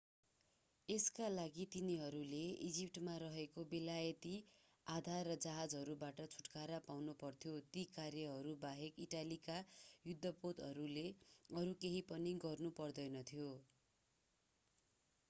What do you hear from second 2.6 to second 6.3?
इजिप्टमा रहेका बेलायती आधार र जहाजहरूबाट